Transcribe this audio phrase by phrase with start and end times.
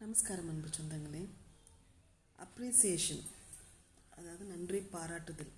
[0.00, 1.20] நமஸ்காரம் அன்பு சொந்தங்களே.
[2.44, 3.24] அப்ரிசியேஷன்
[4.16, 5.50] அதாவது நன்றி பாராட்டுதல்.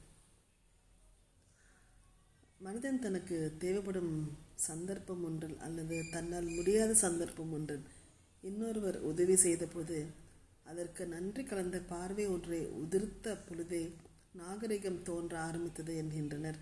[2.60, 4.10] மனிதன் தனக்கு தேவைப்படும்
[4.66, 7.86] சந்தர்ப்பம் ஒன்றில் அல்லது தன்னால் முடியாத சந்தர்ப்பம் ஒன்றில்
[8.42, 9.98] இன்னொருவர் உதவி செய்தபோது
[10.72, 13.82] அதற்கு நன்றி கலந்த பார்வை ஒன்றை உதிர்த்த பொழுதே
[14.42, 16.60] நாகரிகம் தோன்ற ஆரம்பித்தது என்கின்றனர்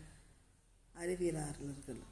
[0.94, 2.02] அறிவியலாளர்கள்.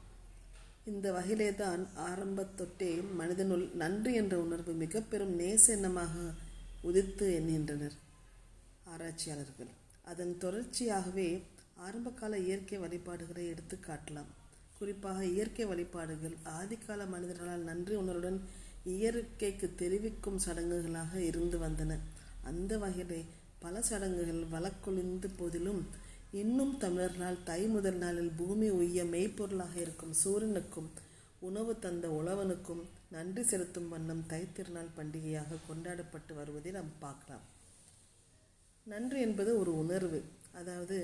[0.85, 6.13] இந்த வகையிலே தான் ஆரம்பத்தொட்டே மனிதனுள் நன்றி என்ற உணர்வு மிக பெரும் நேச எண்ணமாக
[6.81, 7.95] உதித்து எண்ணுகின்றனர்.
[8.83, 9.71] ஆராய்ச்சியாளர்கள்
[10.03, 11.43] அதன் தொடர்ச்சியாகவே
[11.75, 14.31] ஆரம்பகால இயற்கை வழிபாடுகளை எடுத்து காட்டலாம்.
[14.79, 18.39] குறிப்பாக இயற்கை வழிபாடுகள் ஆதிகால மனிதர்களால் நன்றி உணர்வுடன்
[18.83, 21.97] இயற்கைக்கு தெரிவிக்கும் சடங்குகளாக இருந்து வந்தன.
[22.43, 23.25] அந்த வகையிலே
[23.59, 25.81] பல சடங்குகள் வழக்கொழிந்த போதிலும்
[26.37, 30.89] இன்னும் தமிழர்களால் தை முதல் நாளில் பூமி உய்ய மெய்ப்பொருளாக இருக்கும் சூரியனுக்கும்
[31.47, 32.83] உணவு தந்த உழவனுக்கும்
[33.15, 37.45] நன்றி செலுத்தும் வண்ணம் தைத்திருநாள் பண்டிகையாக கொண்டாடப்பட்டு வருவதை நாம் பார்க்கலாம்.
[38.87, 40.19] நன்றி என்பது ஒரு உணர்வு.
[40.51, 40.99] அதாவது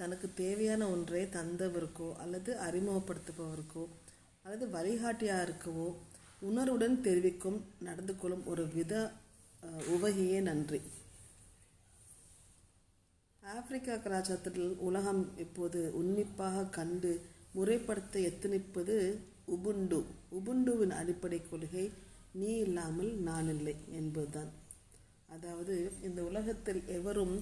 [0.00, 3.86] தனக்கு தேவையான ஒன்றை தந்தவருக்கோ அல்லது அறிமுகப்படுத்துபவருக்கோ
[4.44, 5.88] அல்லது வழிகாட்டியாருக்கவோ
[6.50, 8.94] உணர்வுடன் தெரிவிக்கும் நடந்து கொள்ளும் ஒரு வித
[9.94, 10.82] உவகையே நன்றி.
[13.54, 17.10] ஆப்பிரிக்கா கலாச்சாரத்தில் உலகம் இப்போது உன்னிப்பாக கண்டு
[17.56, 18.94] முறைப்படுத்த எத்தனிப்பது
[19.54, 19.98] உபுண்டு.
[20.38, 21.84] உபுண்டுவின் அடிப்படை கொள்கை
[22.40, 24.50] நீ இல்லாமல் நான் இல்லை என்பதுதான்.
[25.34, 25.76] அதாவது
[26.08, 27.34] இந்த உலகத்தில் எவரும்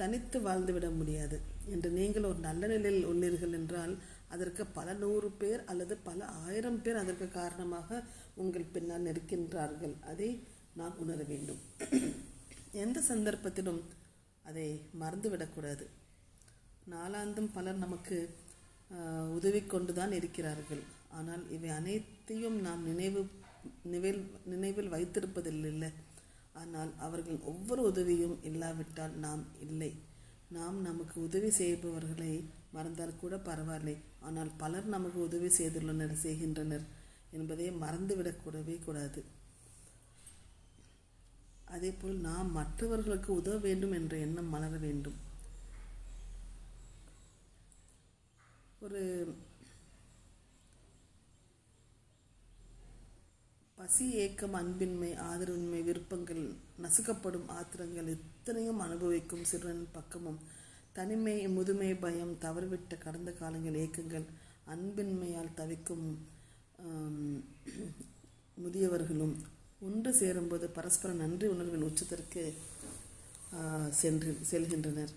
[0.00, 1.36] தனித்து வாழ்ந்துவிட முடியாது.
[1.74, 3.94] என்று நீங்கள் ஒரு நல்ல நிலையில் உள்ளீர்கள் என்றால்
[4.34, 8.02] அதற்கு பல நூறு பேர் அல்லது பல ஆயிரம் பேர் அதற்கு காரணமாக
[8.42, 10.30] உங்கள் பின்னால் இருக்கின்றார்கள் அதை
[10.80, 11.62] நாம் உணர வேண்டும்.
[12.84, 13.80] எந்த சந்தர்ப்பத்திலும்
[14.48, 14.66] அதை
[15.02, 15.84] மறந்துவிடக்கூடாது.
[16.92, 18.18] நாளாந்தும் பலர் நமக்கு
[19.36, 20.82] உதவி கொண்டுதான் இருக்கிறார்கள்.
[21.18, 23.20] ஆனால் இவை அனைத்தையும் நாம் நினைவு
[23.84, 24.20] நினைவில்
[24.52, 25.90] நினைவில் வைத்திருப்பதில்லை
[26.60, 29.90] ஆனால் அவர்கள் ஒவ்வொரு உதவியும் இல்லாவிட்டால் நாம் இல்லை.
[30.56, 32.32] நாம் நமக்கு உதவி செய்பவர்களை
[32.76, 33.96] மறந்தால் கூட பரவாயில்லை.
[34.26, 36.86] ஆனால் பலர் நமக்கு உதவி செய்துள்ளனர் செய்கின்றனர்
[37.38, 39.22] என்பதை மறந்துவிடக்கூடவே கூடாது.
[41.74, 45.18] அதேபோல் நாம் மற்றவர்களுக்கு உதவ வேண்டும் என்ற எண்ணம் மலர வேண்டும்.
[48.80, 49.02] ஒரு
[53.78, 56.44] பசி ஏக்கம் அன்பின்மை ஆதரவின்மை விருப்பங்கள்
[56.84, 60.38] நசுக்கப்படும் ஆத்திரங்கள் இத்தனையும் அனுபவிக்கும் சிறுவன் பக்கமும்.
[60.92, 64.26] தனிமை முதுமை பயம் தவறுவிட்ட கடந்த காலங்கள் ஏக்கங்கள்
[64.74, 66.06] அன்பின்மையால் தவிக்கும்
[68.64, 69.36] முதியவர்களும்
[69.80, 72.42] ஒன்று சேரும்போது பரஸ்பர நன்றி உணர்வின் உச்சத்திற்கு
[73.92, 75.12] சென்று செல்கின்றனர்.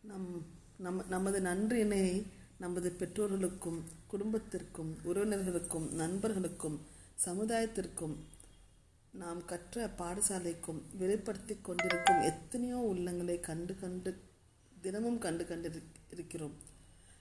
[0.00, 0.30] நம்
[0.76, 2.02] நம் நமது நன்றியினை
[2.58, 6.76] நமது பெற்றோர்களுக்கும் குடும்பத்திற்கும் உறவினர்களுக்கும் நண்பர்களுக்கும்
[7.26, 8.16] சமுதாயத்திற்கும்
[9.12, 14.10] நாம் கற்ற பாடசாலைக்கும் வெளிப்படுத்தி கொண்டிருக்கும் எத்தனையோ உள்ளங்களை கண்டு கண்டு
[14.82, 15.68] தினமும் கண்டு கண்டு
[16.10, 16.56] இருக்கிறோம்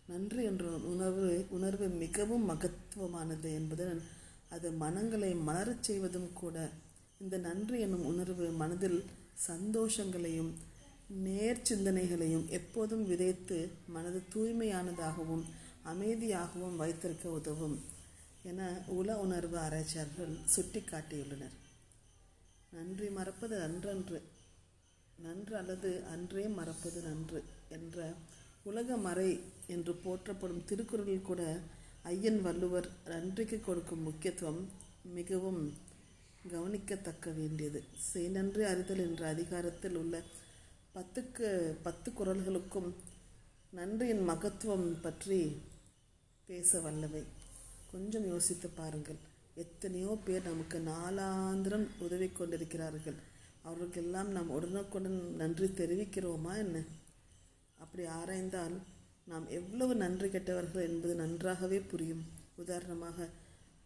[0.07, 4.03] நன்றி என்ற உணர்வு உணர்வு மிகவும் மகத்துவமானது என்பதுடன்
[4.56, 6.58] அது மனங்களை மலரச் செய்வதும் கூட.
[7.20, 9.00] இந்த நன்றி என்னும் உணர்வு மனதில்
[9.48, 10.52] சந்தோஷங்களையும்
[11.26, 13.58] நேர் சிந்தனைகளையும் எப்போதும் விதைத்து
[13.88, 15.44] மனது தூய்மையானதாகவும்
[15.86, 17.76] அமைதியாகவும் வைத்திருக்க உதவும்
[18.44, 18.62] என
[18.96, 21.56] உல உணர்வு ஆராய்ச்சியாளர்கள் சுட்டி காட்டியுள்ளனர்
[22.72, 24.20] நன்றி மறப்பது அன்றன்று
[25.18, 27.40] நன்று அல்லது அன்றே மறப்பது நன்று
[27.70, 28.00] என்ற
[28.64, 29.30] உலக மறை
[29.68, 31.42] என்று போற்றப்படும் திருக்குறளில் கூட
[32.10, 34.60] ஐயன் வள்ளுவர் நன்றிக்கு கொடுக்கும் முக்கியத்துவம்
[35.04, 35.62] மிகவும்
[36.52, 37.84] கவனிக்கத்தக்க வேண்டியது.
[38.10, 40.22] செய் நன்றி அறிதல் என்ற அதிகாரத்தில் உள்ள
[40.96, 41.48] பத்துக்கு
[41.82, 42.90] பத்து குரல்களுக்கும்
[43.72, 45.40] நன்றியின் மகத்துவம் பற்றி
[46.46, 47.24] பேச வல்லவை.
[47.92, 49.20] கொஞ்சம் யோசித்து பாருங்கள்.
[49.56, 53.18] எத்தனையோ பேர் நமக்கு நாளாந்திரம் உதவி கொண்டிருக்கிறார்கள்.
[53.62, 56.84] அவர்களுக்கெல்லாம் நாம் உடனுக்குடன் நன்றி தெரிவிக்கிறோமா என்ன?
[57.78, 58.76] அப்படி ஆராய்ந்தால்
[59.28, 62.24] நாம் எவ்வளவு நன்றி கெட்டவர்கள் என்பது நன்றாகவே புரியும்.
[62.56, 63.28] உதாரணமாக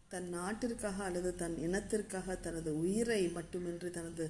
[0.08, 4.24] தன் நாட்டிற்காக அல்லது தன் இனத்திற்காக தனது உயிரை மட்டுமின்றி தனது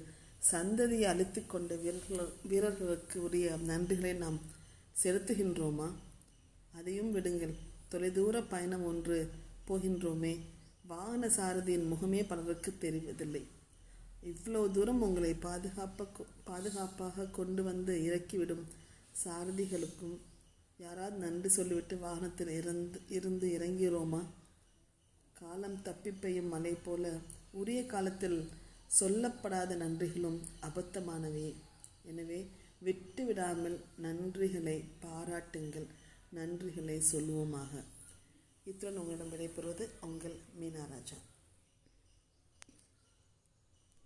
[0.51, 4.39] சந்ததியை அழித்து கொண்ட வீரர்கள் வீரர்களுக்கு உரிய நன்றிகளை நாம்
[5.03, 5.89] செலுத்துகின்றோமா?
[6.71, 7.55] அதையும் விடுங்கள்.
[7.91, 9.17] தொலைதூர பயணம் ஒன்று
[9.67, 10.33] போகின்றோமே.
[10.87, 13.43] வாகன சாரதியின் முகமே பலருக்கு தெரிவதில்லை.
[14.23, 18.65] இவ்வளவு தூரம் உங்களை பாதுகாப்பாக பாதுகாப்பாக கொண்டு வந்து இறக்கிவிடும்
[19.23, 20.17] சாரதிகளுக்கும்
[20.81, 24.21] யாராவது நன்றி சொல்லிவிட்டு வாகனத்தில் இருந்து இருந்து இறங்கிறோமா
[25.33, 27.11] காலம் தப்பி பெய்யும் மலை போல
[27.51, 28.39] உரிய காலத்தில்
[28.99, 31.47] சொல்லப்படாத நன்றிகளும் அபத்தமானவே.
[32.03, 32.39] எனவே
[32.79, 35.87] விட்டு விடாமல் நன்றிகளை பாராட்டுங்கள்
[36.35, 37.73] நன்றிகளை சொல்லுவோமாக.
[38.65, 41.19] இத்துடன் உங்களிடம் விடைபெறுவது உங்கள் மீனாராஜா.